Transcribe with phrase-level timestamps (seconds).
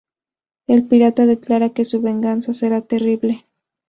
[0.65, 3.45] El pirata declara que su venganza será terrible.